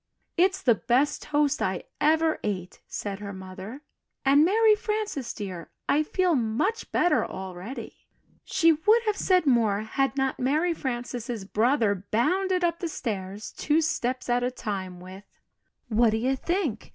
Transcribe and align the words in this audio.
"It's 0.35 0.63
the 0.63 0.73
best 0.73 1.21
toast 1.21 1.61
I 1.61 1.83
ever 1.99 2.39
ate," 2.43 2.81
said 2.87 3.19
her 3.19 3.31
mother, 3.33 3.83
"and 4.25 4.43
Mary 4.43 4.73
Frances, 4.73 5.31
dear, 5.31 5.69
I 5.87 6.01
feel 6.01 6.33
much 6.33 6.91
better 6.91 7.23
already." 7.23 8.07
She 8.43 8.71
would 8.71 9.03
have 9.03 9.15
said 9.15 9.45
more 9.45 9.81
had 9.81 10.17
not 10.17 10.39
Mary 10.39 10.73
Frances' 10.73 11.43
brother 11.45 12.07
bounded 12.09 12.63
up 12.63 12.79
the 12.79 12.87
stairs 12.89 13.51
two 13.51 13.79
steps 13.79 14.27
at 14.27 14.41
a 14.41 14.49
time 14.49 14.99
with, 14.99 15.23
"What 15.87 16.09
do 16.09 16.17
you 16.17 16.35
think! 16.35 16.89